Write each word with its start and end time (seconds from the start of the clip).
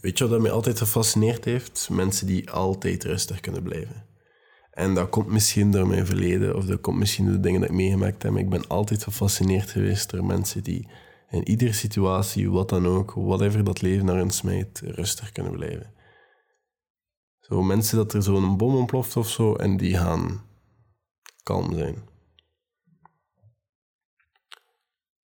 weet 0.00 0.18
je 0.18 0.28
wat 0.28 0.40
mij 0.40 0.50
altijd 0.50 0.78
gefascineerd 0.78 1.44
heeft? 1.44 1.88
Mensen 1.90 2.26
die 2.26 2.50
altijd 2.50 3.04
rustig 3.04 3.40
kunnen 3.40 3.62
blijven. 3.62 4.08
En 4.70 4.94
dat 4.94 5.08
komt 5.08 5.26
misschien 5.26 5.70
door 5.70 5.86
mijn 5.86 6.06
verleden, 6.06 6.56
of 6.56 6.64
dat 6.64 6.80
komt 6.80 6.98
misschien 6.98 7.24
door 7.24 7.34
de 7.34 7.40
dingen 7.40 7.60
dat 7.60 7.70
ik 7.70 7.76
meegemaakt 7.76 8.22
heb. 8.22 8.36
Ik 8.36 8.50
ben 8.50 8.66
altijd 8.66 9.02
gefascineerd 9.02 9.70
geweest 9.70 10.10
door 10.10 10.24
mensen 10.24 10.62
die 10.62 10.88
in 11.30 11.48
iedere 11.48 11.72
situatie, 11.72 12.50
wat 12.50 12.68
dan 12.68 12.86
ook, 12.86 13.12
whatever 13.12 13.64
dat 13.64 13.82
leven 13.82 14.06
naar 14.06 14.16
hun 14.16 14.30
smijt, 14.30 14.80
rustig 14.84 15.32
kunnen 15.32 15.52
blijven. 15.52 15.92
Zo 17.40 17.62
mensen 17.62 17.96
dat 17.96 18.12
er 18.12 18.22
zo'n 18.22 18.56
bom 18.56 18.74
ontploft 18.74 19.16
of 19.16 19.28
zo, 19.28 19.54
en 19.54 19.76
die 19.76 19.96
gaan 19.96 20.44
kalm 21.42 21.74
zijn. 21.74 21.94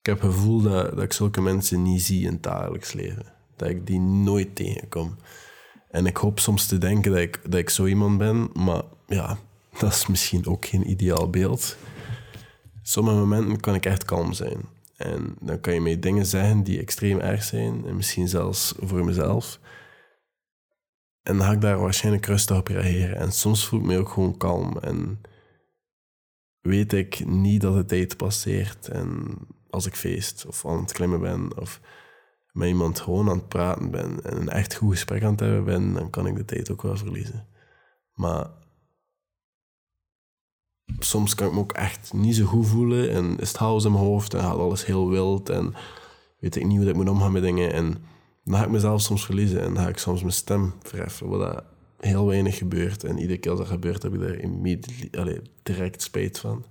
Ik 0.00 0.12
heb 0.12 0.20
het 0.20 0.32
gevoel 0.32 0.62
dat, 0.62 0.90
dat 0.90 1.02
ik 1.02 1.12
zulke 1.12 1.40
mensen 1.40 1.82
niet 1.82 2.02
zie 2.02 2.26
in 2.26 2.32
het 2.32 2.42
dagelijks 2.42 2.92
leven. 2.92 3.35
Dat 3.56 3.68
ik 3.68 3.86
die 3.86 4.00
nooit 4.00 4.56
tegenkom. 4.56 5.16
En 5.90 6.06
ik 6.06 6.16
hoop 6.16 6.38
soms 6.38 6.66
te 6.66 6.78
denken 6.78 7.10
dat 7.10 7.20
ik, 7.20 7.40
dat 7.42 7.60
ik 7.60 7.70
zo 7.70 7.86
iemand 7.86 8.18
ben, 8.18 8.50
maar 8.52 8.82
ja, 9.06 9.38
dat 9.80 9.92
is 9.92 10.06
misschien 10.06 10.46
ook 10.46 10.66
geen 10.66 10.90
ideaal 10.90 11.30
beeld. 11.30 11.76
Sommige 12.82 13.16
momenten 13.16 13.60
kan 13.60 13.74
ik 13.74 13.86
echt 13.86 14.04
kalm 14.04 14.32
zijn. 14.32 14.60
En 14.96 15.36
dan 15.40 15.60
kan 15.60 15.74
je 15.74 15.80
mij 15.80 15.98
dingen 15.98 16.26
zeggen 16.26 16.62
die 16.62 16.80
extreem 16.80 17.18
erg 17.18 17.42
zijn, 17.42 17.86
en 17.86 17.96
misschien 17.96 18.28
zelfs 18.28 18.74
voor 18.78 19.04
mezelf. 19.04 19.58
En 21.22 21.36
dan 21.36 21.46
ga 21.46 21.52
ik 21.52 21.60
daar 21.60 21.78
waarschijnlijk 21.78 22.26
rustig 22.26 22.56
op 22.56 22.66
reageren. 22.66 23.16
En 23.16 23.32
soms 23.32 23.66
voel 23.66 23.80
ik 23.80 23.86
me 23.86 23.98
ook 23.98 24.08
gewoon 24.08 24.36
kalm. 24.36 24.78
En 24.78 25.20
weet 26.60 26.92
ik 26.92 27.26
niet 27.26 27.60
dat 27.60 27.74
de 27.74 27.84
tijd 27.84 28.16
passeert. 28.16 28.88
En 28.88 29.38
als 29.70 29.86
ik 29.86 29.96
feest 29.96 30.46
of 30.46 30.66
aan 30.66 30.80
het 30.80 30.92
klimmen 30.92 31.20
ben 31.20 31.58
of 31.60 31.80
met 32.56 32.68
iemand 32.68 33.00
gewoon 33.00 33.28
aan 33.28 33.36
het 33.36 33.48
praten 33.48 33.90
ben 33.90 34.24
en 34.24 34.36
een 34.36 34.48
echt 34.48 34.74
goed 34.74 34.90
gesprek 34.90 35.22
aan 35.22 35.30
het 35.30 35.40
hebben 35.40 35.64
ben, 35.64 35.92
dan 35.92 36.10
kan 36.10 36.26
ik 36.26 36.36
de 36.36 36.44
tijd 36.44 36.70
ook 36.70 36.82
wel 36.82 36.96
verliezen. 36.96 37.46
Maar 38.14 38.50
soms 40.98 41.34
kan 41.34 41.46
ik 41.46 41.52
me 41.52 41.58
ook 41.58 41.72
echt 41.72 42.12
niet 42.12 42.36
zo 42.36 42.44
goed 42.44 42.66
voelen 42.66 43.10
en 43.10 43.38
is 43.38 43.48
het 43.48 43.56
chaos 43.56 43.84
in 43.84 43.92
mijn 43.92 44.04
hoofd 44.04 44.34
en 44.34 44.40
gaat 44.40 44.58
alles 44.58 44.86
heel 44.86 45.08
wild 45.08 45.48
en 45.48 45.74
weet 46.38 46.56
ik 46.56 46.66
niet 46.66 46.78
hoe 46.78 46.88
ik 46.88 46.94
moet 46.94 47.08
omgaan 47.08 47.32
met 47.32 47.42
dingen. 47.42 47.72
En 47.72 48.04
dan 48.44 48.58
ga 48.58 48.64
ik 48.64 48.70
mezelf 48.70 49.00
soms 49.00 49.24
verliezen 49.24 49.60
en 49.60 49.74
dan 49.74 49.82
ga 49.82 49.88
ik 49.88 49.98
soms 49.98 50.20
mijn 50.20 50.32
stem 50.32 50.74
verheffen, 50.82 51.28
wat 51.28 51.64
heel 51.98 52.26
weinig 52.26 52.58
gebeurt. 52.58 53.04
En 53.04 53.18
iedere 53.18 53.38
keer 53.38 53.50
als 53.50 53.60
dat 53.60 53.68
gebeurt, 53.68 54.02
heb 54.02 54.14
ik 54.14 55.12
daar 55.12 55.40
direct 55.62 56.02
spijt 56.02 56.38
van. 56.38 56.64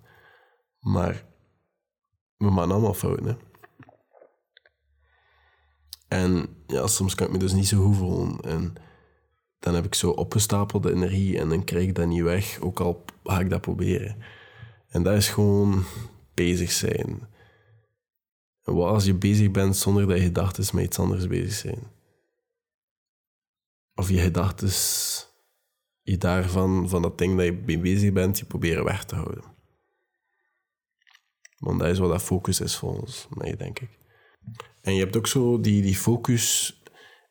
Maar 0.80 1.26
we 2.38 2.50
maken 2.50 2.72
allemaal 2.72 2.94
fouten. 2.94 3.38
En 6.16 6.48
ja, 6.68 6.88
soms 6.88 7.16
kan 7.16 7.28
ik 7.28 7.32
me 7.32 7.40
dus 7.40 7.54
niet 7.54 7.68
zo 7.68 7.86
goed 7.86 7.96
voelen. 7.96 8.40
En 8.40 8.74
dan 9.60 9.74
heb 9.76 9.86
ik 9.86 9.96
zo 9.96 10.10
opgestapelde 10.10 10.92
energie 10.92 11.40
en 11.40 11.50
dan 11.50 11.64
krijg 11.64 11.88
ik 11.88 11.96
dat 11.96 12.08
niet 12.08 12.22
weg, 12.22 12.60
ook 12.60 12.80
al 12.80 13.06
ga 13.24 13.40
ik 13.40 13.50
dat 13.50 13.62
proberen. 13.62 14.18
En 14.88 15.04
dat 15.04 15.16
is 15.16 15.30
gewoon 15.30 15.84
bezig 16.34 16.72
zijn. 16.72 17.28
En 18.64 18.74
wat 18.74 18.90
als 18.90 19.06
je 19.06 19.14
bezig 19.14 19.52
bent 19.52 19.78
zonder 19.78 20.08
dat 20.08 20.18
je 20.18 20.24
gedachten 20.24 20.76
met 20.76 20.86
iets 20.86 21.00
anders 21.00 21.28
bezig 21.28 21.54
zijn? 21.54 21.92
Of 23.96 24.10
je 24.10 24.20
gedachten, 24.20 24.70
je 26.02 26.18
daarvan, 26.18 26.90
van 26.90 27.02
dat 27.02 27.18
ding 27.18 27.38
dat 27.38 27.46
je 27.46 27.52
mee 27.66 27.80
bezig 27.80 28.14
bent, 28.14 28.40
je 28.40 28.46
proberen 28.46 28.84
weg 28.84 29.06
te 29.06 29.16
houden. 29.16 29.44
Want 31.58 31.80
dat 31.80 31.90
is 31.90 32.00
wat 32.00 32.10
dat 32.10 32.22
focus 32.22 32.60
is 32.60 32.76
volgens 32.76 33.28
mij, 33.30 33.56
denk 33.56 33.80
ik. 33.80 34.05
En 34.82 34.94
je 34.94 35.00
hebt 35.00 35.18
ook 35.18 35.28
zo 35.28 35.60
die, 35.60 35.82
die 35.82 35.96
focus 35.96 36.76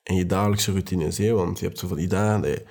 in 0.02 0.14
je 0.14 0.26
dagelijkse 0.26 0.70
routines. 0.70 1.18
Hè? 1.18 1.32
Want 1.32 1.58
je 1.58 1.66
hebt 1.66 1.78
zo 1.78 1.88
van 1.88 1.96
die 1.96 2.08
dagen, 2.08 2.62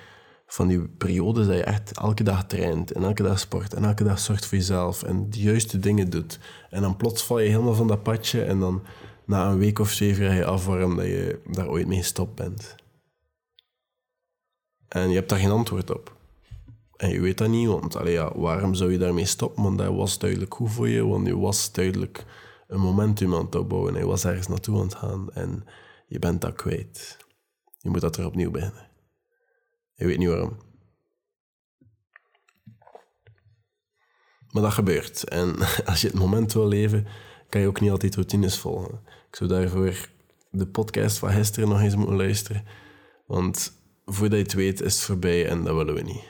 van 0.46 0.68
die 0.68 0.88
periodes 0.88 1.46
dat 1.46 1.56
je 1.56 1.64
echt 1.64 1.98
elke 1.98 2.22
dag 2.22 2.46
traint 2.46 2.92
en 2.92 3.02
elke 3.02 3.22
dag 3.22 3.38
sport 3.38 3.74
en 3.74 3.84
elke 3.84 4.04
dag 4.04 4.18
zorgt 4.18 4.46
voor 4.46 4.58
jezelf 4.58 5.02
en 5.02 5.30
de 5.30 5.40
juiste 5.40 5.78
dingen 5.78 6.10
doet. 6.10 6.38
En 6.70 6.82
dan 6.82 6.96
plots 6.96 7.24
val 7.24 7.38
je 7.38 7.48
helemaal 7.48 7.74
van 7.74 7.88
dat 7.88 8.02
padje 8.02 8.42
en 8.42 8.58
dan 8.60 8.82
na 9.24 9.50
een 9.50 9.58
week 9.58 9.78
of 9.78 9.90
zeven 9.90 10.26
ga 10.26 10.32
je 10.32 10.44
af 10.44 10.66
waarom 10.66 10.96
dat 10.96 11.06
je 11.06 11.40
daar 11.46 11.68
ooit 11.68 11.86
mee 11.86 11.98
gestopt 11.98 12.34
bent. 12.34 12.74
En 14.88 15.08
je 15.08 15.14
hebt 15.14 15.28
daar 15.28 15.38
geen 15.38 15.50
antwoord 15.50 15.90
op. 15.90 16.16
En 16.96 17.10
je 17.10 17.20
weet 17.20 17.38
dat 17.38 17.48
niet, 17.48 17.68
want 17.68 17.96
allee, 17.96 18.12
ja, 18.12 18.38
waarom 18.38 18.74
zou 18.74 18.92
je 18.92 18.98
daarmee 18.98 19.24
stoppen? 19.24 19.62
Want 19.62 19.78
dat 19.78 19.94
was 19.94 20.18
duidelijk 20.18 20.54
goed 20.54 20.72
voor 20.72 20.88
je, 20.88 21.06
want 21.06 21.26
je 21.26 21.38
was 21.38 21.72
duidelijk 21.72 22.24
een 22.74 22.80
momentum 22.80 23.34
aan 23.34 23.44
het 23.44 23.54
opbouwen. 23.54 23.94
Je 23.94 24.06
was 24.06 24.24
ergens 24.24 24.48
naartoe 24.48 24.76
aan 24.76 24.84
het 24.84 24.94
gaan 24.94 25.32
en 25.32 25.64
je 26.06 26.18
bent 26.18 26.40
dat 26.40 26.54
kwijt. 26.54 27.16
Je 27.78 27.90
moet 27.90 28.00
dat 28.00 28.16
er 28.16 28.26
opnieuw 28.26 28.50
beginnen. 28.50 28.88
Je 29.94 30.06
weet 30.06 30.18
niet 30.18 30.28
waarom. 30.28 30.56
Maar 34.50 34.62
dat 34.62 34.72
gebeurt. 34.72 35.24
En 35.24 35.56
als 35.90 36.00
je 36.00 36.06
het 36.06 36.16
moment 36.16 36.52
wil 36.52 36.68
leven, 36.68 37.06
kan 37.48 37.60
je 37.60 37.66
ook 37.66 37.80
niet 37.80 37.90
altijd 37.90 38.14
routines 38.14 38.58
volgen. 38.58 39.00
Ik 39.28 39.36
zou 39.36 39.50
daarvoor 39.50 40.08
de 40.50 40.66
podcast 40.66 41.18
van 41.18 41.30
gisteren 41.30 41.68
nog 41.68 41.80
eens 41.80 41.96
moeten 41.96 42.16
luisteren. 42.16 42.64
Want 43.26 43.72
voordat 44.04 44.38
je 44.38 44.44
het 44.44 44.52
weet, 44.52 44.80
is 44.80 44.94
het 44.94 45.04
voorbij 45.04 45.48
en 45.48 45.64
dat 45.64 45.76
willen 45.76 45.94
we 45.94 46.02
niet. 46.02 46.24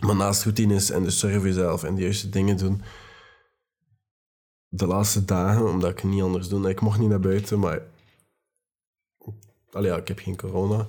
Maar 0.00 0.16
naast 0.16 0.42
routines 0.42 0.90
en 0.90 1.02
de 1.02 1.10
zorg 1.10 1.34
voor 1.34 1.46
jezelf 1.46 1.84
en 1.84 1.94
de 1.94 2.02
juiste 2.02 2.28
dingen 2.28 2.56
doen, 2.56 2.82
de 4.72 4.86
laatste 4.86 5.24
dagen, 5.24 5.68
omdat 5.68 5.90
ik 5.90 6.02
niet 6.02 6.22
anders 6.22 6.48
doe, 6.48 6.68
ik 6.68 6.80
mocht 6.80 6.98
niet 6.98 7.08
naar 7.08 7.20
buiten, 7.20 7.58
maar 7.58 7.82
Allee, 9.72 9.96
ik 9.96 10.08
heb 10.08 10.18
geen 10.18 10.36
corona. 10.36 10.86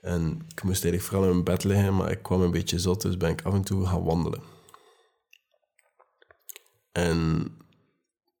En 0.00 0.46
ik 0.48 0.62
moest 0.62 0.84
eigenlijk 0.84 1.02
vooral 1.02 1.24
in 1.24 1.30
mijn 1.30 1.44
bed 1.44 1.64
liggen, 1.64 1.96
maar 1.96 2.10
ik 2.10 2.22
kwam 2.22 2.40
een 2.40 2.50
beetje 2.50 2.78
zot, 2.78 3.02
dus 3.02 3.16
ben 3.16 3.30
ik 3.30 3.42
af 3.42 3.54
en 3.54 3.62
toe 3.62 3.86
gaan 3.86 4.04
wandelen. 4.04 4.42
En 6.92 7.48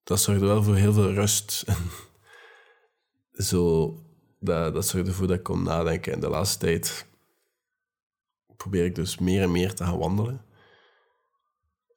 dat 0.04 0.20
zorgde 0.20 0.46
wel 0.46 0.62
voor 0.62 0.74
heel 0.74 0.92
veel 0.92 1.12
rust. 1.12 1.64
Zo, 3.32 3.94
dat, 4.40 4.74
dat 4.74 4.86
zorgde 4.86 5.10
ervoor 5.10 5.26
dat 5.26 5.36
ik 5.36 5.42
kon 5.42 5.62
nadenken. 5.62 6.12
En 6.12 6.20
de 6.20 6.28
laatste 6.28 6.58
tijd 6.58 7.06
probeer 8.56 8.84
ik 8.84 8.94
dus 8.94 9.18
meer 9.18 9.42
en 9.42 9.52
meer 9.52 9.74
te 9.74 9.84
gaan 9.84 9.98
wandelen. 9.98 10.44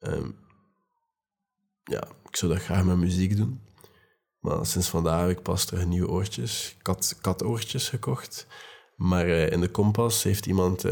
Um, 0.00 0.38
ja, 1.90 2.08
ik 2.28 2.36
zou 2.36 2.52
dat 2.52 2.62
graag 2.62 2.84
met 2.84 2.96
muziek 2.96 3.36
doen. 3.36 3.60
Maar 4.40 4.66
sinds 4.66 4.88
vandaag 4.88 5.20
heb 5.20 5.30
ik 5.30 5.42
pas 5.42 5.64
terug 5.64 5.86
nieuwe 5.86 6.08
oortjes, 6.08 6.76
kat, 6.82 7.18
katoortjes 7.20 7.88
gekocht. 7.88 8.46
Maar 8.96 9.26
uh, 9.26 9.50
in 9.50 9.60
de 9.60 9.70
kompas 9.70 10.22
heeft 10.22 10.46
iemand, 10.46 10.84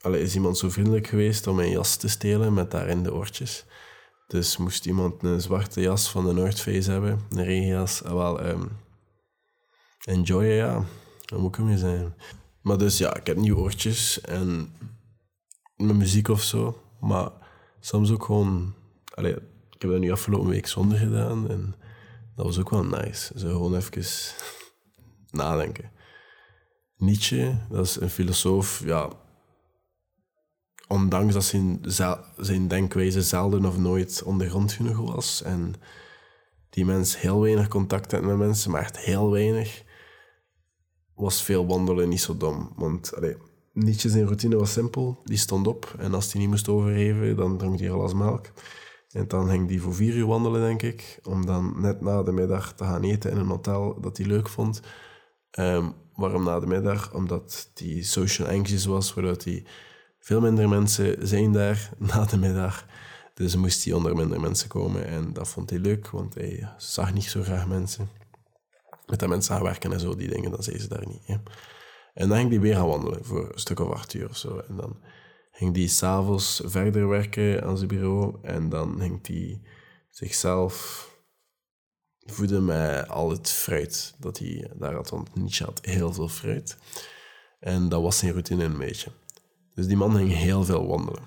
allee, 0.00 0.22
is 0.22 0.34
iemand 0.34 0.58
zo 0.58 0.70
vriendelijk 0.70 1.06
geweest 1.06 1.46
om 1.46 1.56
mijn 1.56 1.70
jas 1.70 1.96
te 1.96 2.08
stelen 2.08 2.54
met 2.54 2.70
daarin 2.70 3.02
de 3.02 3.14
oortjes. 3.14 3.64
Dus 4.26 4.56
moest 4.56 4.86
iemand 4.86 5.22
een 5.22 5.40
zwarte 5.40 5.80
jas 5.80 6.10
van 6.10 6.24
de 6.26 6.32
North 6.32 6.60
Face 6.60 6.90
hebben, 6.90 7.20
een 7.30 7.44
regenjas, 7.44 8.04
ah, 8.04 8.12
wel, 8.12 8.46
um, 8.46 8.68
enjoy, 10.04 10.44
ja. 10.44 10.84
Dat 11.24 11.38
moet 11.38 11.54
ik 11.54 11.58
ermee 11.58 11.78
zijn. 11.78 12.14
Maar 12.62 12.78
dus 12.78 12.98
ja, 12.98 13.16
ik 13.16 13.26
heb 13.26 13.36
nieuwe 13.36 13.60
oortjes 13.60 14.20
en 14.20 14.74
mijn 15.76 15.96
muziek 15.96 16.28
of 16.28 16.42
zo. 16.42 16.82
Maar 17.00 17.30
soms 17.80 18.10
ook 18.10 18.24
gewoon... 18.24 18.74
Allee, 19.14 19.36
ik 19.80 19.86
heb 19.86 19.94
dat 19.94 20.04
nu 20.04 20.12
afgelopen 20.12 20.48
week 20.48 20.66
zonder 20.66 20.98
gedaan 20.98 21.50
en 21.50 21.74
dat 22.36 22.44
was 22.46 22.58
ook 22.58 22.70
wel 22.70 22.84
nice. 22.84 23.38
Zo 23.38 23.48
gewoon 23.48 23.76
even 23.76 24.04
nadenken. 25.30 25.90
Nietzsche, 26.96 27.58
dat 27.70 27.86
is 27.86 28.00
een 28.00 28.10
filosoof, 28.10 28.82
ja, 28.84 29.10
ondanks 30.88 31.34
dat 31.34 31.44
zijn, 31.44 31.80
zijn 32.36 32.68
denkwijze 32.68 33.22
zelden 33.22 33.64
of 33.64 33.78
nooit 33.78 34.22
ondergrond 34.22 34.72
genoeg 34.72 35.12
was 35.12 35.42
en 35.42 35.74
die 36.70 36.84
mens 36.84 37.20
heel 37.20 37.40
weinig 37.40 37.68
contact 37.68 38.12
had 38.12 38.22
met 38.22 38.36
mensen, 38.36 38.70
maar 38.70 38.80
echt 38.80 38.98
heel 38.98 39.30
weinig, 39.30 39.82
was 41.14 41.42
veel 41.42 41.66
wandelen 41.66 42.08
niet 42.08 42.20
zo 42.20 42.36
dom. 42.36 42.72
Want 42.76 43.14
allee, 43.14 43.36
Nietzsche 43.72 44.08
zijn 44.08 44.24
routine 44.24 44.56
was 44.56 44.72
simpel. 44.72 45.20
Die 45.24 45.38
stond 45.38 45.66
op 45.66 45.94
en 45.98 46.14
als 46.14 46.32
hij 46.32 46.40
niet 46.40 46.50
moest 46.50 46.68
overgeven, 46.68 47.36
dan 47.36 47.58
dronk 47.58 47.78
hij 47.78 47.88
glas 47.88 48.14
melk. 48.14 48.52
En 49.12 49.28
dan 49.28 49.48
ging 49.48 49.68
die 49.68 49.82
voor 49.82 49.94
vier 49.94 50.14
uur 50.14 50.26
wandelen, 50.26 50.60
denk 50.60 50.82
ik. 50.82 51.20
Om 51.22 51.46
dan 51.46 51.80
net 51.80 52.00
na 52.00 52.22
de 52.22 52.32
middag 52.32 52.74
te 52.74 52.84
gaan 52.84 53.02
eten 53.02 53.30
in 53.30 53.36
een 53.36 53.46
hotel 53.46 54.00
dat 54.00 54.16
hij 54.16 54.26
leuk 54.26 54.48
vond. 54.48 54.80
Um, 55.58 55.94
waarom 56.14 56.44
na 56.44 56.60
de 56.60 56.66
middag? 56.66 57.14
Omdat 57.14 57.70
hij 57.74 58.02
social 58.02 58.48
anxious 58.48 58.84
was, 58.84 59.14
waardoor 59.14 59.36
hij 59.44 59.64
veel 60.18 60.40
minder 60.40 60.68
mensen 60.68 61.28
zijn 61.28 61.52
daar 61.52 61.90
na 61.98 62.24
de 62.24 62.38
middag. 62.38 62.86
Dus 63.34 63.56
moest 63.56 63.84
hij 63.84 63.92
onder 63.92 64.16
minder 64.16 64.40
mensen 64.40 64.68
komen. 64.68 65.06
En 65.06 65.32
dat 65.32 65.48
vond 65.48 65.70
hij 65.70 65.78
leuk, 65.78 66.10
want 66.10 66.34
hij 66.34 66.68
zag 66.76 67.12
niet 67.12 67.24
zo 67.24 67.42
graag 67.42 67.66
mensen. 67.66 68.08
Met 69.06 69.18
dat 69.18 69.28
mensen 69.28 69.54
gaan 69.54 69.62
werken 69.62 69.92
en 69.92 70.00
zo, 70.00 70.14
die 70.16 70.28
dingen, 70.28 70.50
dan 70.50 70.62
zei 70.62 70.78
ze 70.78 70.88
daar 70.88 71.06
niet. 71.06 71.26
Hè. 71.26 71.36
En 72.14 72.28
dan 72.28 72.38
ging 72.38 72.50
hij 72.50 72.60
weer 72.60 72.74
gaan 72.74 72.86
wandelen 72.86 73.24
voor 73.24 73.52
een 73.52 73.58
stuk 73.58 73.80
of 73.80 73.90
acht 73.90 74.14
uur 74.14 74.28
of 74.28 74.36
zo. 74.36 74.58
En 74.58 74.76
dan 74.76 74.96
ging 75.50 75.74
die 75.74 75.88
s'avonds 75.88 76.60
verder 76.64 77.08
werken 77.08 77.62
aan 77.62 77.76
zijn 77.76 77.88
bureau 77.88 78.36
en 78.42 78.68
dan 78.68 79.00
ging 79.00 79.26
hij 79.26 79.60
zichzelf 80.10 81.08
voeden 82.18 82.64
met 82.64 83.08
al 83.08 83.30
het 83.30 83.50
fruit 83.50 84.14
dat 84.18 84.38
hij 84.38 84.70
daar 84.74 84.94
had. 84.94 85.10
Want 85.10 85.34
Nietzsche 85.34 85.64
had 85.64 85.78
heel 85.82 86.12
veel 86.12 86.28
fruit. 86.28 86.76
En 87.60 87.88
dat 87.88 88.02
was 88.02 88.18
zijn 88.18 88.30
routine 88.32 88.64
een 88.64 88.78
beetje. 88.78 89.10
Dus 89.74 89.86
die 89.86 89.96
man 89.96 90.16
ging 90.16 90.32
heel 90.32 90.64
veel 90.64 90.86
wandelen. 90.86 91.22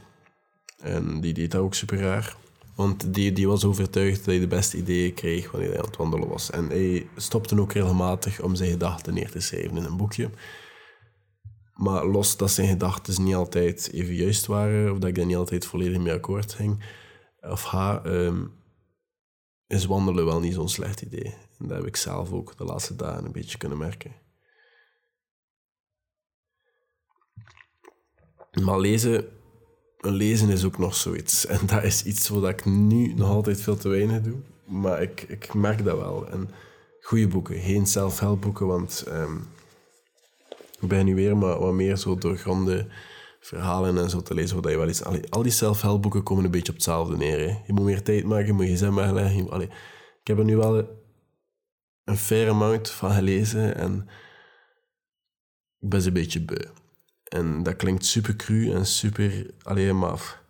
En 0.78 1.22
die 1.22 1.34
deed 1.34 1.52
dat 1.52 1.62
ook 1.62 1.74
super 1.74 2.00
raar. 2.00 2.36
Want 2.76 3.14
die, 3.14 3.32
die 3.32 3.48
was 3.48 3.66
overtuigd 3.66 4.18
dat 4.18 4.26
hij 4.26 4.40
de 4.40 4.48
beste 4.48 4.78
ideeën 4.78 5.14
kreeg 5.14 5.52
wanneer 5.52 5.70
hij 5.70 5.80
aan 5.80 5.86
het 5.86 5.98
wandelen 5.98 6.28
was. 6.28 6.50
En 6.50 6.68
hij 6.68 7.08
stopte 7.16 7.60
ook 7.60 7.74
regelmatig 7.74 8.42
om 8.42 8.56
zijn 8.56 8.72
gedachten 8.72 9.14
neer 9.14 9.32
te 9.32 9.40
schrijven 9.40 9.78
in 9.78 9.84
een 9.84 9.98
boekje. 9.98 10.30
Maar 11.74 12.06
los 12.06 12.38
dat 12.38 12.52
zijn 12.52 12.68
gedachten 12.68 13.24
niet 13.24 13.36
altijd 13.36 13.92
even 13.92 14.16
juist 14.16 14.46
waren, 14.46 14.92
of 14.92 14.98
dat 14.98 15.10
ik 15.10 15.16
daar 15.16 15.26
niet 15.26 15.36
altijd 15.36 15.66
volledig 15.66 16.02
mee 16.02 16.14
akkoord 16.14 16.54
ging, 16.54 16.84
of 17.42 17.64
ha, 17.64 18.06
um, 18.06 18.54
is 19.68 19.86
wandelen 19.86 20.26
wel 20.26 20.40
niet 20.40 20.54
zo'n 20.54 20.70
slecht 20.70 21.02
idee. 21.02 21.36
En 21.60 21.68
dat 21.68 21.78
heb 21.78 21.88
ik 21.88 21.96
zelf 21.96 22.32
ook 22.32 22.58
de 22.58 22.64
laatste 22.64 22.96
dagen 22.96 23.26
een 23.26 23.32
beetje 23.32 23.58
kunnen 23.58 23.78
merken. 23.78 24.12
Maar 28.62 28.80
lezen, 28.80 29.28
lezen 29.98 30.50
is 30.50 30.66
ook 30.66 30.78
nog 30.78 30.96
zoiets. 30.96 31.46
En 31.54 31.66
dat 31.66 31.84
is 31.84 32.04
iets 32.04 32.30
wat 32.30 32.50
ik 32.50 32.66
nu 32.66 33.14
nog 33.14 33.30
altijd 33.30 33.62
veel 33.62 33.78
te 33.78 33.90
weinig 33.90 34.22
doe. 34.22 34.38
Maar 34.66 35.02
ik, 35.02 35.22
ik 35.22 35.54
merk 35.54 35.84
dat 35.84 35.98
wel. 35.98 36.28
En 36.28 36.50
goede 37.02 37.28
boeken, 37.28 37.60
geen 37.60 37.88
self-help 37.88 38.42
boeken, 38.42 38.68
want 38.68 39.04
um, 39.08 39.48
ik 40.84 40.90
ben 40.90 41.06
nu 41.06 41.16
weer 41.16 41.38
maar 41.38 41.60
wat 41.60 41.74
meer 41.74 41.98
zo 41.98 42.16
doorgronde 42.16 42.88
verhalen 43.40 43.98
en 43.98 44.10
zo 44.10 44.22
te 44.22 44.34
lezen. 44.34 44.62
Wat 44.62 44.72
je 44.72 44.78
wel 44.78 44.88
eens, 44.88 45.04
al 45.30 45.44
die 45.44 45.52
self-help 45.52 46.02
boeken 46.02 46.24
komen 46.24 46.46
een 46.46 46.52
beetje 46.52 46.72
op 46.72 46.78
hetzelfde 46.78 47.18
neer. 47.18 47.40
Hè. 47.40 47.62
Je 47.66 47.74
moet 47.74 47.84
meer 47.84 48.04
tijd 48.04 48.24
maken, 48.24 48.46
je 48.46 48.54
moet 48.54 48.68
je 48.68 48.78
zin 48.78 48.96
wegleggen. 48.96 49.50
Allee, 49.50 49.68
ik 50.22 50.28
heb 50.28 50.38
er 50.38 50.44
nu 50.44 50.58
wel 50.58 51.02
een 52.04 52.18
fair 52.18 52.50
amount 52.50 52.90
van 52.90 53.12
gelezen 53.12 53.76
en 53.76 54.08
ik 55.80 55.90
ben 55.90 56.02
ze 56.02 56.08
een 56.08 56.14
beetje 56.14 56.42
beu. 56.42 56.66
En 57.24 57.64
dat 57.64 57.76
klinkt 57.76 58.06
super 58.06 58.36
cru 58.36 58.72
en 58.72 58.86
super... 58.86 59.54
alleen 59.62 60.00
maar... 60.00 60.42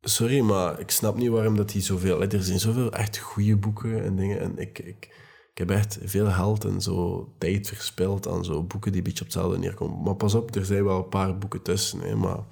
Sorry, 0.00 0.40
maar 0.40 0.80
ik 0.80 0.90
snap 0.90 1.16
niet 1.16 1.28
waarom 1.28 1.56
dat 1.56 1.70
die 1.70 1.82
zoveel... 1.82 2.22
Er 2.22 2.42
zijn 2.42 2.58
zoveel 2.58 2.92
echt 2.92 3.18
goede 3.18 3.56
boeken 3.56 4.04
en 4.04 4.16
dingen. 4.16 4.40
En 4.40 4.58
ik, 4.58 4.78
ik, 4.78 5.14
ik 5.52 5.58
heb 5.58 5.70
echt 5.70 5.98
veel 6.02 6.30
geld 6.30 6.64
en 6.64 6.80
zo 6.80 7.28
tijd 7.38 7.68
verspild 7.68 8.28
aan 8.28 8.44
zo 8.44 8.62
boeken 8.62 8.92
die 8.92 9.00
een 9.00 9.06
beetje 9.06 9.24
op 9.24 9.30
hetzelfde 9.30 9.58
neerkomen. 9.58 10.02
Maar 10.02 10.14
pas 10.14 10.34
op, 10.34 10.54
er 10.54 10.64
zijn 10.64 10.84
wel 10.84 10.98
een 10.98 11.08
paar 11.08 11.38
boeken 11.38 11.62
tussen. 11.62 12.00
Hè, 12.00 12.16
maar 12.16 12.44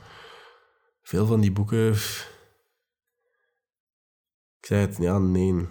veel 1.03 1.27
van 1.27 1.41
die 1.41 1.53
boeken... 1.53 1.93
Ik 4.61 4.67
zei 4.67 4.81
het, 4.81 4.97
ja, 4.97 5.19
nee. 5.19 5.67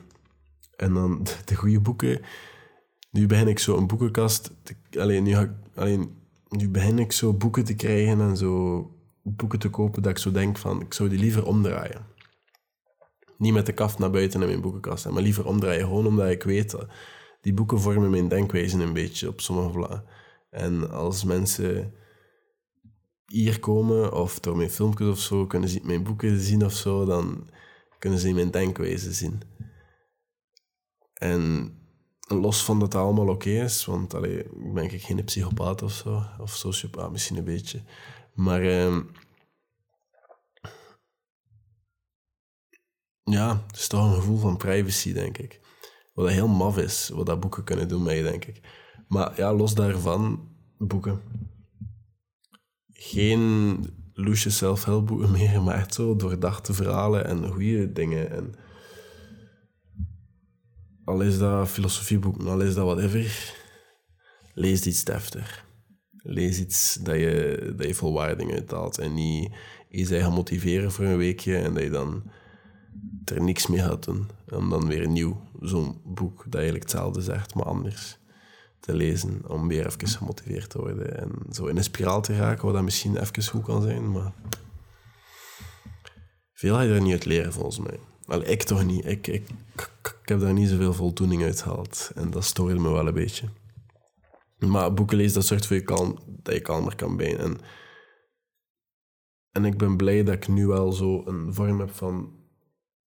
En 0.75 0.93
dan 0.93 1.23
de, 1.45 1.55
goede 1.55 1.79
boeken... 1.79 2.21
Nu 3.11 3.27
begin 3.27 3.47
ik 3.47 3.59
zo 3.59 3.77
een 3.77 3.87
boekenkast... 3.87 4.51
Alleen, 4.97 5.23
nu. 5.23 5.35
Alleen, 5.75 6.17
nu 6.47 6.69
begin 6.69 6.99
ik 6.99 7.11
zo 7.11 7.33
boeken 7.33 7.63
te 7.63 7.75
krijgen 7.75 8.21
en 8.21 8.37
zo 8.37 8.83
boeken 9.23 9.59
te 9.59 9.69
kopen 9.69 10.01
dat 10.01 10.11
ik 10.11 10.17
zo 10.17 10.31
denk 10.31 10.57
van, 10.57 10.81
ik 10.81 10.93
zou 10.93 11.09
die 11.09 11.19
liever 11.19 11.45
omdraaien. 11.45 12.05
Niet 13.37 13.53
met 13.53 13.65
de 13.65 13.73
kaft 13.73 13.99
naar 13.99 14.11
buiten 14.11 14.41
in 14.41 14.47
mijn 14.47 14.61
boekenkast, 14.61 15.09
maar 15.09 15.23
liever 15.23 15.45
omdraaien. 15.45 15.85
Gewoon 15.85 16.07
omdat 16.07 16.29
ik 16.29 16.43
weet, 16.43 16.75
die 17.41 17.53
boeken 17.53 17.79
vormen 17.79 18.09
mijn 18.09 18.27
denkwijze 18.27 18.83
een 18.83 18.93
beetje 18.93 19.27
op 19.27 19.41
sommige 19.41 19.71
vlakken. 19.71 20.03
En 20.49 20.91
als 20.91 21.23
mensen 21.23 21.93
hier 23.25 23.59
komen, 23.59 24.13
of 24.13 24.39
door 24.39 24.57
mijn 24.57 24.69
filmpjes 24.69 25.09
of 25.09 25.19
zo, 25.19 25.45
kunnen 25.47 25.69
ze 25.69 25.79
mijn 25.83 26.03
boeken 26.03 26.39
zien 26.39 26.65
of 26.65 26.73
zo, 26.73 27.05
dan 27.05 27.49
kunnen 27.99 28.19
ze 28.19 28.33
mijn 28.33 28.51
denkwijze 28.51 29.13
zien. 29.13 29.41
En 31.13 31.73
los 32.27 32.63
van 32.63 32.79
dat 32.79 32.93
het 32.93 33.01
allemaal 33.01 33.27
oké 33.29 33.49
is, 33.49 33.85
want 33.85 34.13
allee, 34.13 34.45
ben 34.73 34.83
ik 34.83 35.01
geen 35.01 35.23
psychopaat 35.23 35.81
of 35.81 35.91
zo, 35.91 36.23
of 36.39 36.55
sociopaat 36.55 37.11
misschien 37.11 37.37
een 37.37 37.43
beetje. 37.43 37.83
Maar 38.33 38.63
uh, 38.63 38.97
ja, 43.23 43.63
het 43.67 43.75
is 43.75 43.87
toch 43.87 44.05
een 44.05 44.15
gevoel 44.15 44.37
van 44.37 44.57
privacy, 44.57 45.13
denk 45.13 45.37
ik. 45.37 45.59
Wat 46.13 46.29
heel 46.29 46.47
maf 46.47 46.77
is, 46.77 47.09
wat 47.13 47.25
dat 47.25 47.39
boeken 47.39 47.63
kunnen 47.63 47.87
doen 47.87 48.03
met 48.03 48.15
je, 48.15 48.23
denk 48.23 48.45
ik. 48.45 48.61
Maar 49.07 49.37
ja, 49.37 49.53
los 49.53 49.75
daarvan, 49.75 50.47
boeken. 50.77 51.21
Geen 52.91 53.79
loesje 54.13 54.49
self-help 54.49 55.07
boeken 55.07 55.31
meer, 55.37 55.61
maar 55.61 55.75
echt 55.75 55.93
zo 55.93 56.15
doordachte 56.15 56.73
verhalen 56.73 57.25
en 57.25 57.47
goede 57.47 57.91
dingen. 57.91 58.31
En 58.31 58.53
al 61.03 61.21
is 61.21 61.37
dat 61.37 61.69
filosofieboek, 61.69 62.43
al 62.43 62.61
is 62.61 62.73
dat 62.73 62.85
whatever, 62.85 63.53
lees 64.53 64.85
iets 64.85 65.03
deftig. 65.03 65.67
Lees 66.21 66.59
iets 66.59 66.93
dat 66.93 67.15
je, 67.15 67.73
dat 67.77 67.87
je 67.87 67.93
volwaarding 67.93 68.51
uithaalt 68.51 68.97
en 68.97 69.13
niet 69.13 69.51
je 69.89 70.05
zij 70.05 70.21
gaan 70.21 70.33
motiveren 70.33 70.91
voor 70.91 71.05
een 71.05 71.17
weekje 71.17 71.57
en 71.57 71.73
dat 71.73 71.83
je 71.83 71.89
dan 71.89 72.23
er 73.25 73.41
niks 73.41 73.67
mee 73.67 73.79
gaat 73.79 74.05
doen. 74.05 74.27
En 74.47 74.69
dan 74.69 74.87
weer 74.87 75.07
nieuw, 75.07 75.41
zo'n 75.61 76.01
boek 76.05 76.43
dat 76.43 76.55
eigenlijk 76.55 76.83
hetzelfde 76.83 77.21
zegt, 77.21 77.55
maar 77.55 77.65
anders 77.65 78.17
te 78.79 78.93
lezen 78.93 79.41
om 79.47 79.67
weer 79.67 79.85
even 79.85 80.07
gemotiveerd 80.07 80.69
te 80.69 80.77
worden 80.77 81.17
en 81.19 81.31
zo 81.51 81.65
in 81.65 81.77
een 81.77 81.83
spiraal 81.83 82.21
te 82.21 82.37
raken, 82.37 82.65
wat 82.65 82.73
dat 82.73 82.83
misschien 82.83 83.17
even 83.17 83.43
goed 83.43 83.63
kan 83.63 83.81
zijn, 83.81 84.11
maar 84.11 84.33
veel 86.53 86.75
ga 86.75 86.81
je 86.81 86.93
er 86.93 87.01
niet 87.01 87.11
uit 87.11 87.25
leren 87.25 87.53
volgens 87.53 87.79
mij. 87.79 87.99
Wel, 88.29 88.47
ik 88.47 88.63
toch 88.63 88.85
niet. 88.85 89.05
Ik, 89.05 89.27
ik, 89.27 89.49
ik, 89.75 90.21
heb 90.23 90.39
daar 90.39 90.53
niet 90.53 90.69
zoveel 90.69 90.93
voldoening 90.93 91.43
uit 91.43 91.61
gehaald. 91.61 92.11
En 92.15 92.31
dat 92.31 92.43
stoorde 92.43 92.79
me 92.79 92.89
wel 92.89 93.07
een 93.07 93.13
beetje. 93.13 93.47
Maar 94.57 94.93
boeken 94.93 95.17
lezen, 95.17 95.33
dat 95.33 95.45
zorgt 95.45 95.65
voor 95.65 95.75
je 95.75 95.83
kalm, 95.83 96.19
dat 96.27 96.53
je 96.53 96.61
kalmer 96.61 96.95
kan 96.95 97.19
zijn. 97.19 97.37
En, 97.37 97.57
en 99.51 99.65
ik 99.65 99.77
ben 99.77 99.97
blij 99.97 100.23
dat 100.23 100.35
ik 100.35 100.47
nu 100.47 100.67
wel 100.67 100.91
zo 100.91 101.21
een 101.25 101.53
vorm 101.53 101.79
heb 101.79 101.91
van 101.95 102.33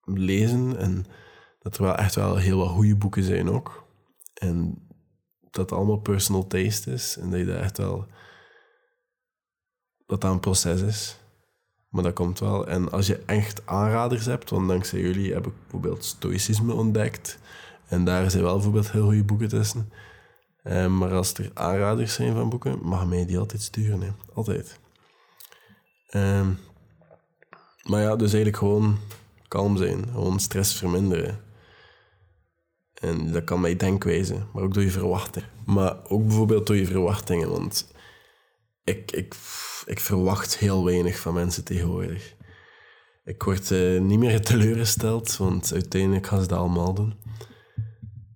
lezen. 0.04 0.76
En 0.76 1.04
dat 1.58 1.76
er 1.76 1.82
wel 1.82 1.94
echt 1.94 2.14
wel 2.14 2.36
heel 2.36 2.58
wat 2.58 2.68
goede 2.68 2.96
boeken 2.96 3.22
zijn 3.22 3.50
ook. 3.50 3.84
En 4.34 4.86
dat 5.50 5.70
het 5.70 5.78
allemaal 5.78 6.00
personal 6.00 6.46
taste 6.46 6.92
is. 6.92 7.16
En 7.16 7.30
dat 7.30 7.38
je 7.38 7.46
dat 7.46 7.56
echt 7.60 7.78
wel... 7.78 8.06
Dat 10.06 10.20
dat 10.20 10.32
een 10.32 10.40
proces 10.40 10.80
is. 10.80 11.18
Maar 11.88 12.02
dat 12.02 12.12
komt 12.12 12.38
wel. 12.38 12.66
En 12.66 12.90
als 12.90 13.06
je 13.06 13.22
echt 13.26 13.66
aanraders 13.66 14.24
hebt, 14.24 14.50
want 14.50 14.68
dankzij 14.68 15.00
jullie 15.00 15.32
heb 15.32 15.46
ik 15.46 15.52
bijvoorbeeld 15.60 16.04
stoïcisme 16.04 16.72
ontdekt. 16.72 17.38
En 17.86 18.04
daar 18.04 18.30
zijn 18.30 18.42
wel 18.42 18.54
bijvoorbeeld 18.54 18.90
heel 18.90 19.04
goede 19.04 19.24
boeken 19.24 19.48
tussen. 19.48 19.92
Um, 20.64 20.98
maar 20.98 21.12
als 21.12 21.34
er 21.34 21.50
aanraders 21.54 22.14
zijn 22.14 22.34
van 22.34 22.48
boeken, 22.48 22.78
mag 22.82 23.06
mij 23.06 23.26
die 23.26 23.38
altijd 23.38 23.62
sturen. 23.62 24.00
Hè. 24.00 24.10
Altijd. 24.34 24.78
Um, 26.10 26.58
maar 27.82 28.00
ja, 28.00 28.16
dus 28.16 28.32
eigenlijk 28.32 28.56
gewoon 28.56 28.98
kalm 29.48 29.76
zijn. 29.76 30.08
Gewoon 30.12 30.40
stress 30.40 30.76
verminderen. 30.76 31.40
En 33.00 33.32
dat 33.32 33.44
kan 33.44 33.68
je 33.68 33.76
denkwijze, 33.76 34.34
maar 34.52 34.62
ook 34.62 34.74
door 34.74 34.82
je 34.82 34.90
verwachtingen. 34.90 35.48
Maar 35.64 35.96
ook 36.08 36.26
bijvoorbeeld 36.26 36.66
door 36.66 36.76
je 36.76 36.86
verwachtingen, 36.86 37.50
want 37.50 37.92
ik, 38.84 39.12
ik 39.12 39.34
ik 39.88 40.00
verwacht 40.00 40.58
heel 40.58 40.84
weinig 40.84 41.18
van 41.18 41.34
mensen 41.34 41.64
tegenwoordig. 41.64 42.34
Ik 43.24 43.42
word 43.42 43.70
uh, 43.70 44.00
niet 44.00 44.18
meer 44.18 44.40
teleurgesteld, 44.40 45.36
want 45.36 45.72
uiteindelijk 45.72 46.26
gaan 46.26 46.40
ze 46.40 46.46
dat 46.46 46.58
allemaal 46.58 46.94
doen. 46.94 47.14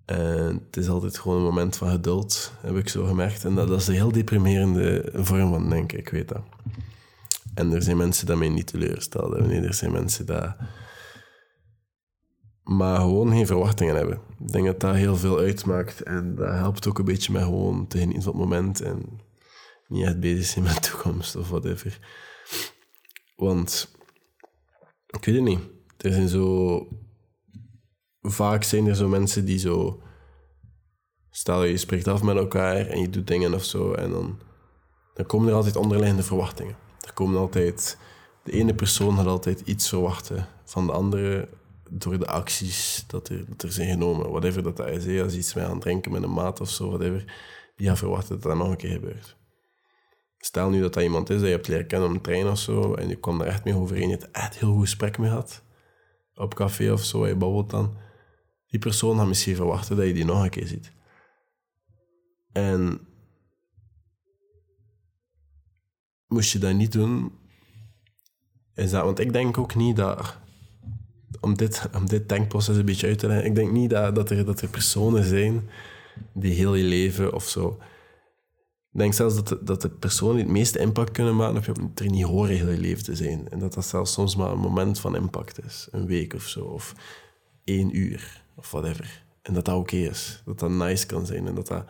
En 0.05 0.63
het 0.65 0.77
is 0.77 0.87
altijd 0.87 1.17
gewoon 1.17 1.37
een 1.37 1.43
moment 1.43 1.75
van 1.75 1.89
geduld, 1.89 2.51
heb 2.61 2.75
ik 2.75 2.89
zo 2.89 3.05
gemerkt. 3.05 3.45
En 3.45 3.55
dat, 3.55 3.69
is 3.69 3.87
een 3.87 3.93
heel 3.93 4.11
deprimerende 4.11 5.09
vorm 5.13 5.49
van 5.49 5.69
denken, 5.69 5.97
ik 5.97 6.09
weet 6.09 6.27
dat. 6.27 6.43
En 7.53 7.73
er 7.73 7.83
zijn 7.83 7.97
mensen 7.97 8.25
die 8.25 8.35
mij 8.35 8.49
niet 8.49 8.67
teleurstellen. 8.67 9.47
Nee, 9.47 9.61
er 9.61 9.73
zijn 9.73 9.91
mensen 9.91 10.25
die... 10.25 10.35
Maar 12.63 12.99
gewoon 12.99 13.29
geen 13.29 13.47
verwachtingen 13.47 13.95
hebben. 13.95 14.21
Ik 14.39 14.51
denk 14.51 14.65
dat 14.65 14.79
dat 14.79 14.95
heel 14.95 15.15
veel 15.15 15.37
uitmaakt. 15.37 16.01
En 16.01 16.35
dat 16.35 16.53
helpt 16.53 16.87
ook 16.87 16.99
een 16.99 17.05
beetje 17.05 17.31
met 17.31 17.43
gewoon 17.43 17.87
te 17.87 17.97
genieten 17.97 18.23
van 18.23 18.31
het 18.31 18.41
moment. 18.41 18.81
En 18.81 19.19
niet 19.87 20.05
echt 20.05 20.19
bezig 20.19 20.45
zijn 20.45 20.65
met 20.65 20.73
de 20.73 20.89
toekomst 20.89 21.35
of 21.35 21.49
whatever. 21.49 21.99
Want, 23.35 23.95
ik 25.07 25.25
weet 25.25 25.35
het 25.35 25.43
niet. 25.43 25.59
Er 25.97 26.13
zijn 26.13 26.27
zo... 26.27 26.87
Vaak 28.21 28.63
zijn 28.63 28.87
er 28.87 28.95
zo 28.95 29.07
mensen 29.07 29.45
die 29.45 29.57
zo... 29.57 30.01
Stel, 31.29 31.63
je 31.63 31.77
spreekt 31.77 32.07
af 32.07 32.23
met 32.23 32.35
elkaar 32.35 32.87
en 32.87 32.99
je 32.99 33.09
doet 33.09 33.27
dingen 33.27 33.53
of 33.53 33.63
zo. 33.63 33.93
En 33.93 34.11
dan, 34.11 34.39
dan 35.13 35.25
komen 35.25 35.49
er 35.49 35.55
altijd 35.55 35.75
onderliggende 35.75 36.23
verwachtingen. 36.23 36.75
Er 37.01 37.13
komen 37.13 37.39
altijd... 37.39 37.97
De 38.43 38.51
ene 38.51 38.75
persoon 38.75 39.15
gaat 39.15 39.25
altijd 39.25 39.59
iets 39.59 39.89
verwachten 39.89 40.47
van 40.63 40.85
de 40.85 40.91
andere 40.91 41.49
door 41.97 42.19
de 42.19 42.27
acties 42.27 43.03
dat 43.07 43.29
er, 43.29 43.45
er 43.57 43.71
zijn 43.71 43.89
genomen. 43.89 44.29
Whatever 44.29 44.63
dat, 44.63 44.77
dat 44.77 44.87
is. 44.87 45.21
Als 45.21 45.35
iets 45.35 45.53
mee 45.53 45.65
aan 45.65 45.71
het 45.71 45.81
drinken 45.81 46.11
met 46.11 46.23
een 46.23 46.33
maat 46.33 46.61
of 46.61 46.69
zo, 46.69 46.87
whatever. 46.87 47.33
Die 47.75 47.87
gaat 47.87 47.97
verwachten 47.97 48.29
dat 48.29 48.41
dat 48.41 48.57
nog 48.57 48.69
een 48.69 48.77
keer 48.77 48.91
gebeurt. 48.91 49.35
Stel 50.37 50.69
nu 50.69 50.81
dat 50.81 50.93
dat 50.93 51.03
iemand 51.03 51.29
is 51.29 51.35
dat 51.35 51.45
je 51.45 51.53
hebt 51.53 51.67
leren 51.67 51.87
kennen 51.87 52.09
op 52.09 52.15
een 52.15 52.21
trein 52.21 52.47
of 52.47 52.59
zo, 52.59 52.93
en 52.93 53.07
je 53.07 53.15
kwam 53.15 53.37
daar 53.37 53.47
echt 53.47 53.63
mee 53.63 53.75
overeen, 53.75 54.09
je 54.09 54.17
hebt 54.17 54.31
echt 54.31 54.57
heel 54.57 54.71
goed 54.71 54.81
gesprek 54.81 55.17
mee 55.17 55.29
gehad. 55.29 55.63
Op 56.35 56.55
café 56.55 56.91
of 56.91 57.03
zo, 57.03 57.27
je 57.27 57.35
babbelt 57.35 57.69
dan. 57.69 57.97
Die 58.67 58.79
persoon 58.79 59.17
gaat 59.17 59.27
misschien 59.27 59.55
verwachten 59.55 59.95
dat 59.95 60.05
je 60.05 60.13
die 60.13 60.25
nog 60.25 60.43
een 60.43 60.49
keer 60.49 60.67
ziet. 60.67 60.91
En 62.51 63.07
moest 66.27 66.51
je 66.51 66.59
dat 66.59 66.73
niet 66.73 66.91
doen, 66.91 67.31
is 68.73 68.91
dat, 68.91 69.03
want 69.03 69.19
ik 69.19 69.33
denk 69.33 69.57
ook 69.57 69.75
niet 69.75 69.95
dat, 69.95 70.37
om 71.43 71.57
dit, 71.57 71.89
om 71.95 72.07
dit 72.07 72.29
denkproces 72.29 72.77
een 72.77 72.85
beetje 72.85 73.07
uit 73.07 73.19
te 73.19 73.27
leggen, 73.27 73.45
ik 73.45 73.55
denk 73.55 73.71
niet 73.71 73.89
dat, 73.89 74.15
dat, 74.15 74.29
er, 74.29 74.45
dat 74.45 74.61
er 74.61 74.67
personen 74.67 75.23
zijn 75.23 75.69
die 76.33 76.53
heel 76.53 76.75
je 76.75 76.83
leven 76.83 77.33
of 77.33 77.49
zo. 77.49 77.77
Ik 78.91 78.99
denk 78.99 79.13
zelfs 79.13 79.35
dat 79.35 79.47
de, 79.47 79.63
dat 79.63 79.81
de 79.81 79.89
personen 79.89 80.35
die 80.35 80.43
het 80.43 80.53
meeste 80.53 80.79
impact 80.79 81.11
kunnen 81.11 81.35
maken 81.35 81.57
op 81.57 81.65
je, 81.65 82.03
er 82.03 82.09
niet 82.11 82.25
horen 82.25 82.55
heel 82.55 82.69
je 82.69 82.77
leven 82.77 83.03
te 83.03 83.15
zijn. 83.15 83.49
En 83.49 83.59
dat 83.59 83.73
dat 83.73 83.85
zelfs 83.85 84.13
soms 84.13 84.35
maar 84.35 84.51
een 84.51 84.59
moment 84.59 84.99
van 84.99 85.15
impact 85.15 85.63
is. 85.65 85.87
Een 85.91 86.05
week 86.05 86.33
of 86.33 86.43
zo, 86.43 86.65
of 86.65 86.95
één 87.63 87.97
uur, 87.97 88.43
of 88.55 88.71
whatever. 88.71 89.23
En 89.41 89.53
dat 89.53 89.65
dat 89.65 89.77
oké 89.77 89.95
is. 89.95 90.41
Dat 90.45 90.59
dat 90.59 90.69
nice 90.69 91.05
kan 91.05 91.25
zijn. 91.25 91.47
En 91.47 91.55
dat 91.55 91.67
dat... 91.67 91.85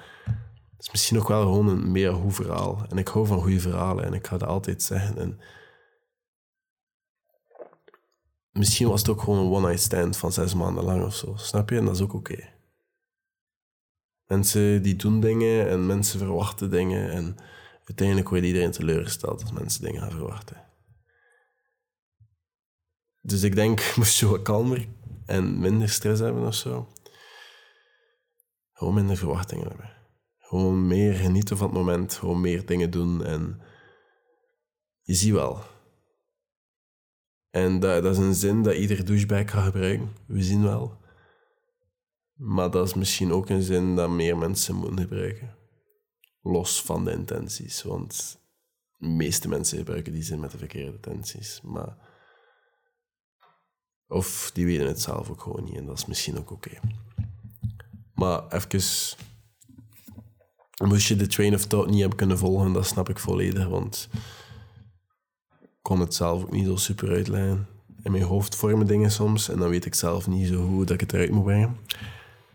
is 0.80 0.92
misschien 0.92 1.20
ook 1.20 1.28
wel 1.28 1.42
gewoon 1.42 1.68
een 1.68 1.92
meer 1.92 2.14
goed 2.14 2.36
verhaal. 2.36 2.86
En 2.90 2.98
ik 2.98 3.08
hou 3.08 3.26
van 3.26 3.42
goede 3.42 3.60
verhalen 3.60 4.06
en 4.06 4.14
ik 4.14 4.28
ga 4.28 4.38
dat 4.38 4.48
altijd 4.48 4.82
zeggen. 4.82 5.18
En 5.18 5.40
misschien 8.54 8.88
was 8.88 9.00
het 9.00 9.10
ook 9.10 9.22
gewoon 9.22 9.40
een 9.40 9.52
one-night 9.52 9.82
stand 9.82 10.18
van 10.18 10.32
zes 10.32 10.54
maanden 10.54 10.84
lang 10.84 11.04
of 11.04 11.16
zo. 11.16 11.36
Snap 11.36 11.70
je? 11.70 11.78
En 11.78 11.86
dat 11.86 11.96
is 11.96 12.02
ook 12.02 12.14
oké. 12.14 12.52
Mensen 14.26 14.82
die 14.82 14.96
doen 14.96 15.20
dingen 15.20 15.70
en 15.70 15.86
mensen 15.86 16.20
verwachten 16.20 16.70
dingen. 16.70 17.12
En 17.12 17.36
uiteindelijk 17.86 18.30
wordt 18.30 18.46
iedereen 18.46 18.72
teleurgesteld 18.72 19.42
als 19.42 19.52
mensen 19.52 19.84
dingen 19.84 20.02
gaan 20.02 20.12
verwachten. 20.12 20.64
Dus 23.22 23.44
ik 23.44 23.56
denk, 23.56 23.92
moest 23.98 24.20
je 24.20 24.28
wat 24.28 24.42
kalmer 24.42 24.88
en 25.26 25.60
minder 25.60 25.90
stress 25.90 26.22
hebben 26.22 26.46
of 26.46 26.56
zo. 26.56 26.88
Gewoon 28.74 28.94
minder 28.94 29.18
verwachtingen 29.18 29.68
hebben. 29.68 29.92
Gewoon 30.38 30.88
meer 30.88 31.14
genieten 31.14 31.58
van 31.58 31.68
het 31.68 31.76
moment. 31.76 32.14
Gewoon 32.14 32.42
meer 32.42 32.66
dingen 32.66 32.92
doen. 32.92 33.26
En 33.26 33.62
je 35.02 35.14
ziet 35.14 35.34
wel. 35.34 35.64
En 37.54 37.80
dat, 37.80 38.06
is 38.06 38.18
een 38.18 38.34
zin 38.34 38.64
dat 38.64 38.76
ieder 38.76 39.06
douchebag 39.06 39.52
gaat 39.52 39.64
gebruiken. 39.64 40.16
We 40.26 40.44
zien 40.44 40.64
wel. 40.64 40.98
Maar 42.34 42.72
dat 42.72 42.88
is 42.88 42.94
misschien 42.94 43.32
ook 43.32 43.50
een 43.50 43.62
zin 43.62 43.96
dat 43.96 44.10
meer 44.10 44.38
mensen 44.38 44.76
moeten 44.76 45.00
gebruiken. 45.00 45.56
Los 46.42 46.82
van 46.82 47.06
de 47.06 47.12
intenties. 47.12 47.84
Want 47.84 48.40
de 48.98 49.08
meeste 49.08 49.48
mensen 49.48 49.78
gebruiken 49.78 50.14
die 50.14 50.24
zin 50.24 50.40
met 50.40 50.52
de 50.52 50.58
verkeerde 50.58 50.92
intenties. 50.92 51.62
Maar... 51.64 51.98
Of 54.08 54.52
die 54.54 54.66
weten 54.66 54.88
het 54.88 55.02
zelf 55.02 55.30
ook 55.30 55.42
gewoon 55.42 55.64
niet. 55.64 55.76
En 55.76 55.86
dat 55.86 55.98
is 55.98 56.06
misschien 56.06 56.38
ook 56.38 56.52
oké. 56.52 56.80
Maar 58.14 58.48
even... 58.48 59.18
Moest 60.84 61.08
je 61.08 61.16
de 61.16 61.28
train 61.28 61.54
of 61.54 61.66
thought 61.66 61.90
niet 61.90 62.00
hebben 62.00 62.18
kunnen 62.18 62.38
volgen, 62.38 62.74
dat 62.74 62.86
snap 62.86 63.10
ik 63.10 63.20
volledig. 63.20 63.68
Want 63.68 64.10
kon 65.84 66.00
het 66.00 66.14
zelf 66.14 66.42
ook 66.42 66.52
niet 66.52 66.66
zo 66.66 66.76
super 66.76 67.10
uitleggen. 67.10 67.68
In 68.04 68.12
mijn 68.12 68.24
hoofd 68.24 68.56
vormen 68.56 68.88
dingen 68.88 69.12
soms. 69.12 69.50
En 69.50 69.60
dan 69.60 69.70
weet 69.70 69.86
ik 69.86 69.96
zelf 69.96 70.28
niet 70.28 70.48
zo 70.48 70.56
hoe 70.56 70.86
dat 70.86 70.94
ik 70.94 71.00
het 71.00 71.14
eruit 71.14 71.32
moet 71.32 71.44
brengen. 71.44 71.78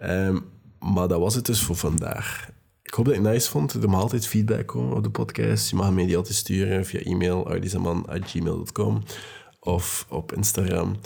Um, 0.03 0.45
maar 0.79 1.09
dat 1.09 1.21
was 1.21 1.35
het 1.35 1.47
dus 1.47 1.63
voor 1.63 1.77
vandaag. 1.77 2.51
Ik 2.83 2.95
hoop 2.95 3.05
dat 3.05 3.15
je 3.15 3.21
het 3.21 3.31
nice 3.31 3.51
vond. 3.51 3.73
Er 3.73 3.89
mag 3.89 4.01
altijd 4.01 4.27
feedback 4.27 4.67
komen 4.67 4.97
op 4.97 5.03
de 5.03 5.11
podcast. 5.11 5.71
Je 5.71 5.77
mag 5.77 5.93
me 5.93 6.07
die 6.07 6.17
altijd 6.17 6.35
sturen 6.35 6.87
via 6.87 7.01
e-mail 7.01 7.43
of 9.61 10.07
op 10.09 10.33
Instagram. 10.33 10.97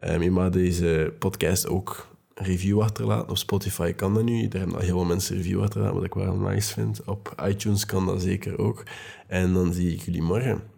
Um, 0.00 0.22
je 0.22 0.30
mag 0.30 0.50
deze 0.50 1.14
podcast 1.18 1.68
ook 1.68 2.08
review 2.34 2.80
achterlaten. 2.80 3.30
Op 3.30 3.36
Spotify 3.36 3.92
kan 3.92 4.14
dat 4.14 4.24
nu. 4.24 4.48
Daar 4.48 4.60
hebben 4.60 4.78
al 4.78 4.84
heel 4.84 4.96
veel 4.96 5.06
mensen 5.06 5.36
review 5.36 5.62
achterlaten, 5.62 5.94
wat 5.94 6.04
ik 6.04 6.14
wel 6.14 6.36
nice 6.36 6.72
vind. 6.72 7.04
Op 7.04 7.34
iTunes 7.46 7.86
kan 7.86 8.06
dat 8.06 8.22
zeker 8.22 8.58
ook. 8.58 8.82
En 9.26 9.52
dan 9.52 9.72
zie 9.72 9.92
ik 9.92 10.00
jullie 10.00 10.22
morgen. 10.22 10.75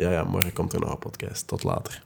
Ja, 0.00 0.10
ja, 0.10 0.24
morgen 0.24 0.52
komt 0.52 0.72
er 0.72 0.80
nog 0.80 0.90
een 0.90 0.98
podcast. 0.98 1.46
Tot 1.46 1.62
later. 1.62 2.02